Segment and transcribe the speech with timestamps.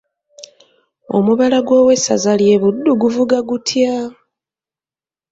[1.17, 3.95] Omubala gw'Owessaza ly'e buddu guvuga gutya?